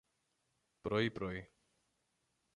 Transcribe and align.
πρωί-πρωί 0.81 1.51